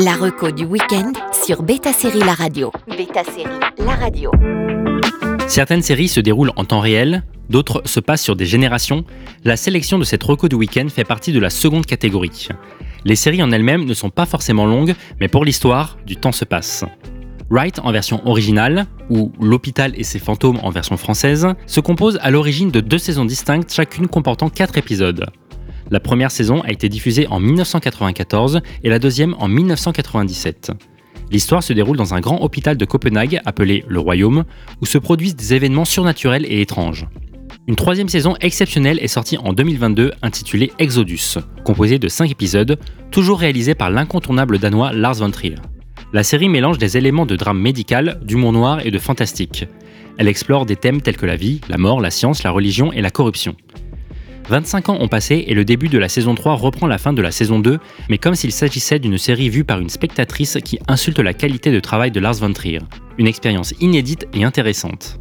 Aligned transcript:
La 0.00 0.14
reco 0.14 0.52
du 0.52 0.64
week-end 0.64 1.12
sur 1.32 1.64
Beta 1.64 1.92
Série 1.92 2.20
La 2.20 2.34
Radio. 2.34 2.70
Beta 2.86 3.24
Série 3.24 3.58
La 3.78 3.96
Radio. 3.96 4.30
Certaines 5.48 5.82
séries 5.82 6.06
se 6.06 6.20
déroulent 6.20 6.52
en 6.54 6.64
temps 6.64 6.78
réel, 6.78 7.24
d'autres 7.50 7.82
se 7.84 7.98
passent 7.98 8.22
sur 8.22 8.36
des 8.36 8.46
générations. 8.46 9.04
La 9.42 9.56
sélection 9.56 9.98
de 9.98 10.04
cette 10.04 10.22
reco 10.22 10.46
du 10.48 10.54
week-end 10.54 10.86
fait 10.88 11.02
partie 11.02 11.32
de 11.32 11.40
la 11.40 11.50
seconde 11.50 11.84
catégorie. 11.84 12.46
Les 13.04 13.16
séries 13.16 13.42
en 13.42 13.50
elles-mêmes 13.50 13.86
ne 13.86 13.94
sont 13.94 14.10
pas 14.10 14.24
forcément 14.24 14.66
longues, 14.66 14.94
mais 15.20 15.26
pour 15.26 15.44
l'histoire, 15.44 15.98
du 16.06 16.14
temps 16.14 16.30
se 16.30 16.44
passe. 16.44 16.84
Wright 17.50 17.80
en 17.80 17.90
version 17.90 18.24
originale, 18.24 18.86
ou 19.10 19.32
L'hôpital 19.40 19.94
et 19.96 20.04
ses 20.04 20.20
fantômes 20.20 20.60
en 20.62 20.70
version 20.70 20.96
française, 20.96 21.48
se 21.66 21.80
compose 21.80 22.20
à 22.22 22.30
l'origine 22.30 22.70
de 22.70 22.80
deux 22.80 22.98
saisons 22.98 23.24
distinctes, 23.24 23.72
chacune 23.72 24.06
comportant 24.06 24.48
quatre 24.48 24.78
épisodes. 24.78 25.26
La 25.90 26.00
première 26.00 26.30
saison 26.30 26.60
a 26.62 26.70
été 26.70 26.88
diffusée 26.88 27.26
en 27.28 27.40
1994 27.40 28.60
et 28.84 28.90
la 28.90 28.98
deuxième 28.98 29.34
en 29.38 29.48
1997. 29.48 30.72
L'histoire 31.30 31.62
se 31.62 31.72
déroule 31.72 31.96
dans 31.96 32.14
un 32.14 32.20
grand 32.20 32.40
hôpital 32.42 32.76
de 32.76 32.84
Copenhague 32.84 33.40
appelé 33.44 33.84
le 33.88 34.00
Royaume, 34.00 34.44
où 34.80 34.86
se 34.86 34.98
produisent 34.98 35.36
des 35.36 35.54
événements 35.54 35.84
surnaturels 35.84 36.46
et 36.46 36.60
étranges. 36.60 37.06
Une 37.66 37.76
troisième 37.76 38.08
saison 38.08 38.34
exceptionnelle 38.40 38.98
est 39.02 39.08
sortie 39.08 39.36
en 39.36 39.52
2022 39.52 40.12
intitulée 40.22 40.72
Exodus, 40.78 41.38
composée 41.64 41.98
de 41.98 42.08
5 42.08 42.30
épisodes, 42.30 42.78
toujours 43.10 43.40
réalisés 43.40 43.74
par 43.74 43.90
l'incontournable 43.90 44.58
danois 44.58 44.92
Lars 44.92 45.16
von 45.16 45.30
Trier. 45.30 45.56
La 46.14 46.22
série 46.22 46.48
mélange 46.48 46.78
des 46.78 46.96
éléments 46.96 47.26
de 47.26 47.36
drame 47.36 47.60
médical, 47.60 48.20
d'humour 48.22 48.52
noir 48.52 48.86
et 48.86 48.90
de 48.90 48.98
fantastique. 48.98 49.66
Elle 50.16 50.28
explore 50.28 50.64
des 50.64 50.76
thèmes 50.76 51.02
tels 51.02 51.18
que 51.18 51.26
la 51.26 51.36
vie, 51.36 51.60
la 51.68 51.76
mort, 51.76 52.00
la 52.00 52.10
science, 52.10 52.42
la 52.42 52.50
religion 52.50 52.90
et 52.92 53.02
la 53.02 53.10
corruption. 53.10 53.54
25 54.48 54.88
ans 54.88 54.98
ont 55.00 55.08
passé 55.08 55.44
et 55.46 55.54
le 55.54 55.64
début 55.64 55.88
de 55.88 55.98
la 55.98 56.08
saison 56.08 56.34
3 56.34 56.54
reprend 56.54 56.86
la 56.86 56.98
fin 56.98 57.12
de 57.12 57.20
la 57.20 57.30
saison 57.30 57.58
2, 57.58 57.78
mais 58.08 58.18
comme 58.18 58.34
s'il 58.34 58.52
s'agissait 58.52 58.98
d'une 58.98 59.18
série 59.18 59.50
vue 59.50 59.64
par 59.64 59.78
une 59.78 59.90
spectatrice 59.90 60.58
qui 60.64 60.78
insulte 60.88 61.18
la 61.18 61.34
qualité 61.34 61.70
de 61.70 61.80
travail 61.80 62.10
de 62.10 62.20
Lars 62.20 62.34
von 62.34 62.52
Trier. 62.52 62.80
Une 63.18 63.26
expérience 63.26 63.74
inédite 63.80 64.26
et 64.32 64.44
intéressante. 64.44 65.20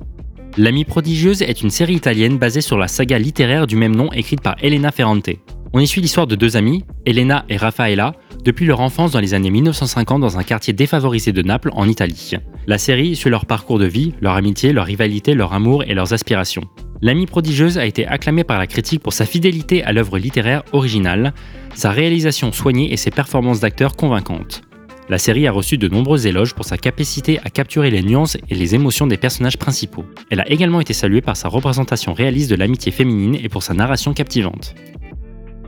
L'Amie 0.58 0.86
prodigieuse 0.86 1.42
est 1.42 1.62
une 1.62 1.70
série 1.70 1.96
italienne 1.96 2.38
basée 2.38 2.62
sur 2.62 2.78
la 2.78 2.88
saga 2.88 3.20
littéraire 3.20 3.68
du 3.68 3.76
même 3.76 3.96
nom 3.96 4.12
écrite 4.14 4.42
par 4.42 4.56
Elena 4.62 4.92
Ferrante. 4.92 5.30
On 5.74 5.80
y 5.80 5.88
suit 5.88 6.02
l'histoire 6.02 6.26
de 6.28 6.36
deux 6.36 6.56
amis, 6.56 6.86
Elena 7.06 7.46
et 7.50 7.58
Raffaella, 7.58 8.14
depuis 8.44 8.66
leur 8.66 8.80
enfance 8.80 9.12
dans 9.12 9.20
les 9.20 9.34
années 9.34 9.52
1950 9.52 10.22
dans 10.22 10.40
un 10.40 10.44
quartier 10.44 10.74
défavorisé 10.74 11.34
de 11.34 11.42
Naples 11.42 11.70
en 11.74 11.88
Italie. 11.88 12.32
La 12.66 12.78
série 12.78 13.16
suit 13.16 13.30
leur 13.30 13.46
parcours 13.46 13.78
de 13.78 13.86
vie, 13.86 14.14
leur 14.22 14.36
amitié, 14.36 14.72
leur 14.72 14.86
rivalité, 14.86 15.34
leur 15.34 15.54
amour 15.54 15.84
et 15.84 15.94
leurs 15.94 16.14
aspirations. 16.14 16.64
L'Amie 17.02 17.28
prodigieuse 17.28 17.78
a 17.78 17.86
été 17.86 18.08
acclamée 18.08 18.44
par 18.44 18.58
la 18.58 18.66
critique 18.66 19.04
pour 19.04 19.14
sa 19.14 19.26
fidélité 19.26 19.84
à 19.84 19.94
l'œuvre 19.94 20.18
littéraire 20.18 20.64
originale, 20.72 21.34
sa 21.76 21.92
réalisation 21.92 22.52
soignée 22.52 22.92
et 22.92 22.98
ses 22.98 23.12
performances 23.12 23.60
d'acteur 23.60 23.96
convaincantes. 23.96 24.64
La 25.10 25.20
série 25.20 25.48
a 25.48 25.52
reçu 25.52 25.78
de 25.78 25.88
nombreux 25.88 26.28
éloges 26.28 26.54
pour 26.54 26.66
sa 26.66 26.78
capacité 26.78 27.40
à 27.46 27.50
capturer 27.50 27.92
les 27.92 28.02
nuances 28.02 28.38
et 28.50 28.56
les 28.56 28.76
émotions 28.76 29.08
des 29.08 29.16
personnages 29.16 29.58
principaux. 29.58 30.06
Elle 30.30 30.42
a 30.42 30.52
également 30.52 30.82
été 30.82 30.94
saluée 30.94 31.22
par 31.22 31.38
sa 31.38 31.48
représentation 31.48 32.14
réaliste 32.14 32.50
de 32.50 32.56
l'amitié 32.56 32.92
féminine 32.92 33.38
et 33.42 33.48
pour 33.48 33.64
sa 33.64 33.74
narration 33.74 34.14
captivante. 34.14 34.76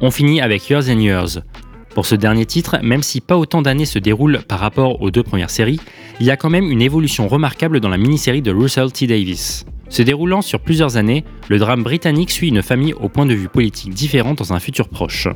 On 0.01 0.11
finit 0.11 0.41
avec 0.41 0.69
Years 0.69 0.89
and 0.89 0.99
Years. 0.99 1.39
Pour 1.93 2.05
ce 2.05 2.15
dernier 2.15 2.45
titre, 2.45 2.79
même 2.81 3.03
si 3.03 3.21
pas 3.21 3.37
autant 3.37 3.61
d'années 3.61 3.85
se 3.85 3.99
déroulent 3.99 4.39
par 4.47 4.59
rapport 4.59 5.01
aux 5.01 5.11
deux 5.11 5.23
premières 5.23 5.49
séries, 5.49 5.79
il 6.19 6.25
y 6.25 6.31
a 6.31 6.37
quand 6.37 6.49
même 6.49 6.69
une 6.69 6.81
évolution 6.81 7.27
remarquable 7.27 7.79
dans 7.79 7.89
la 7.89 7.97
mini-série 7.97 8.41
de 8.41 8.51
Russell 8.51 8.91
T. 8.91 9.07
Davis. 9.07 9.65
Se 9.89 10.03
déroulant 10.03 10.41
sur 10.41 10.59
plusieurs 10.59 10.97
années, 10.97 11.25
le 11.49 11.57
drame 11.57 11.83
britannique 11.83 12.31
suit 12.31 12.49
une 12.49 12.61
famille 12.61 12.93
au 12.93 13.09
point 13.09 13.25
de 13.25 13.33
vue 13.33 13.49
politique 13.49 13.93
différent 13.93 14.35
dans 14.35 14.53
un 14.53 14.59
futur 14.59 14.87
proche. 14.87 15.27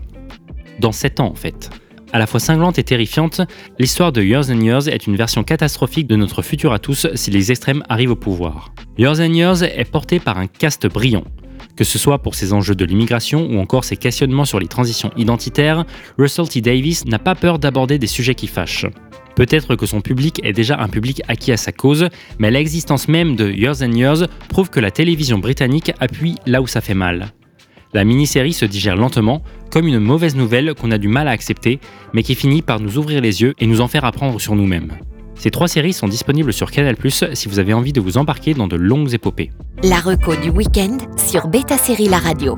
Dans 0.80 0.92
7 0.92 1.20
ans 1.20 1.32
en 1.32 1.36
fait. 1.36 1.70
À 2.12 2.20
la 2.20 2.28
fois 2.28 2.40
cinglante 2.40 2.78
et 2.78 2.84
terrifiante, 2.84 3.42
l'histoire 3.80 4.12
de 4.12 4.22
Years 4.22 4.52
and 4.52 4.62
Years 4.62 4.88
est 4.88 5.08
une 5.08 5.16
version 5.16 5.44
catastrophique 5.44 6.06
de 6.06 6.16
notre 6.16 6.44
futur 6.44 6.72
à 6.72 6.78
tous 6.78 7.08
si 7.16 7.32
les 7.32 7.52
extrêmes 7.52 7.84
arrivent 7.90 8.12
au 8.12 8.16
pouvoir. 8.16 8.72
Years 9.00 9.20
and 9.20 9.34
Years 9.34 9.64
est 9.64 9.90
porté 9.90 10.20
par 10.20 10.38
un 10.38 10.46
cast 10.46 10.86
brillant. 10.86 11.24
Que 11.76 11.84
ce 11.84 11.98
soit 11.98 12.20
pour 12.20 12.36
ses 12.36 12.54
enjeux 12.54 12.76
de 12.76 12.86
l'immigration 12.86 13.48
ou 13.50 13.60
encore 13.60 13.84
ses 13.84 13.98
questionnements 13.98 14.46
sur 14.46 14.60
les 14.60 14.68
transitions 14.68 15.12
identitaires, 15.18 15.86
Russell 16.18 16.48
T. 16.48 16.62
Davis 16.62 17.06
n'a 17.06 17.20
pas 17.20 17.36
peur 17.36 17.60
d'aborder 17.60 17.98
des 17.98 18.08
sujets 18.08 18.36
qui 18.36 18.48
fâchent. 18.48 18.86
Peut-être 19.36 19.76
que 19.76 19.86
son 19.86 20.02
public 20.02 20.40
est 20.44 20.54
déjà 20.54 20.80
un 20.80 20.88
public 20.88 21.22
acquis 21.28 21.52
à 21.52 21.58
sa 21.58 21.72
cause, 21.72 22.10
mais 22.38 22.52
l'existence 22.52 23.08
même 23.08 23.36
de 23.36 23.52
Years 23.52 23.82
and 23.82 23.94
Years 23.94 24.28
prouve 24.50 24.70
que 24.70 24.80
la 24.80 24.92
télévision 24.92 25.40
britannique 25.40 25.92
appuie 26.00 26.36
là 26.46 26.62
où 26.62 26.68
ça 26.68 26.82
fait 26.82 26.94
mal. 26.94 27.34
La 27.94 28.04
mini-série 28.04 28.54
se 28.54 28.66
digère 28.66 28.96
lentement, 28.96 29.44
comme 29.72 29.88
une 29.88 30.00
mauvaise 30.00 30.36
nouvelle 30.36 30.74
qu'on 30.74 30.92
a 30.92 30.98
du 30.98 31.08
mal 31.08 31.28
à 31.28 31.32
accepter, 31.32 31.80
mais 32.14 32.24
qui 32.24 32.36
finit 32.36 32.62
par 32.62 32.80
nous 32.80 32.98
ouvrir 32.98 33.22
les 33.22 33.42
yeux 33.42 33.54
et 33.60 33.68
nous 33.68 33.82
en 33.82 33.88
faire 33.88 34.06
apprendre 34.06 34.40
sur 34.40 34.56
nous-mêmes. 34.56 34.94
Ces 35.36 35.52
trois 35.52 35.68
séries 35.68 35.94
sont 35.94 36.08
disponibles 36.08 36.54
sur 36.54 36.72
Canal⁇ 36.72 36.96
si 37.36 37.48
vous 37.48 37.60
avez 37.60 37.74
envie 37.74 37.94
de 37.94 38.02
vous 38.02 38.18
embarquer 38.18 38.54
dans 38.54 38.68
de 38.68 38.76
longues 38.76 39.14
épopées. 39.14 39.52
La 39.84 40.00
reco 40.00 40.36
du 40.36 40.50
week-end 40.50 40.98
sur 41.18 41.48
Beta 41.48 41.78
Série 41.78 42.08
La 42.08 42.20
Radio. 42.20 42.58